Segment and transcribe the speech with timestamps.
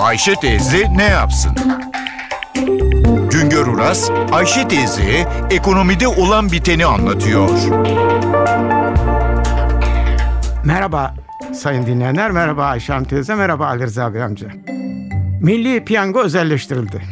[0.00, 1.52] Ayşe teyze ne yapsın?
[3.30, 7.48] Güngör Uras, Ayşe teyze ekonomide olan biteni anlatıyor.
[10.64, 11.14] Merhaba
[11.54, 14.48] sayın dinleyenler, merhaba Ayşe Hanım teyze, merhaba Ali Rıza Bey amca.
[15.40, 17.02] Milli Piyango özelleştirildi.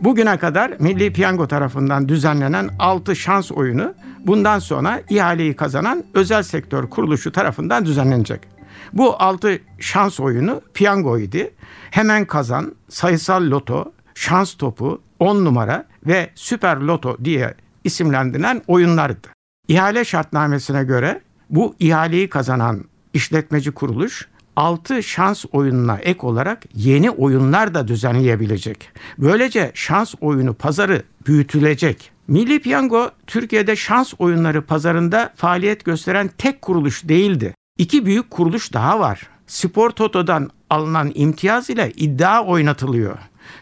[0.00, 3.94] Bugüne kadar Milli Piyango tarafından düzenlenen 6 şans oyunu
[4.26, 8.59] bundan sonra ihaleyi kazanan özel sektör kuruluşu tarafından düzenlenecek.
[8.92, 11.54] Bu 6 şans oyunu piyango idi.
[11.90, 17.54] Hemen kazan, sayısal loto, şans topu, 10 numara ve süper loto diye
[17.84, 19.28] isimlendirilen oyunlardı.
[19.68, 27.74] İhale şartnamesine göre bu ihaleyi kazanan işletmeci kuruluş 6 şans oyununa ek olarak yeni oyunlar
[27.74, 28.90] da düzenleyebilecek.
[29.18, 32.10] Böylece şans oyunu pazarı büyütülecek.
[32.28, 37.54] Milli Piyango Türkiye'de şans oyunları pazarında faaliyet gösteren tek kuruluş değildi.
[37.80, 39.20] İki büyük kuruluş daha var.
[39.46, 43.18] Spor Toto'dan alınan imtiyaz ile iddia oynatılıyor.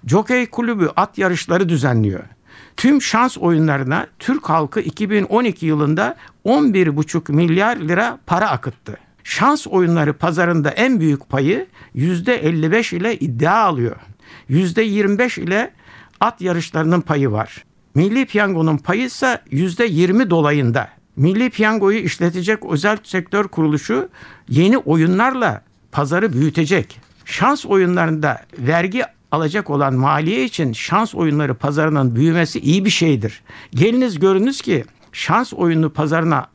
[0.06, 2.24] Jockey Kulübü at yarışları düzenliyor.
[2.76, 8.98] Tüm şans oyunlarına Türk halkı 2012 yılında 11,5 milyar lira para akıttı.
[9.24, 13.96] Şans oyunları pazarında en büyük payı %55 ile iddia alıyor.
[14.50, 15.70] %25 ile
[16.20, 17.64] at yarışlarının payı var.
[17.94, 20.97] Milli Piyango'nun payı ise %20 dolayında.
[21.18, 24.08] Milli Piyango'yu işletecek özel sektör kuruluşu
[24.48, 27.00] yeni oyunlarla pazarı büyütecek.
[27.24, 29.02] Şans oyunlarında vergi
[29.32, 33.42] alacak olan maliye için şans oyunları pazarının büyümesi iyi bir şeydir.
[33.70, 36.46] Geliniz görünüz ki şans oyunu pazarına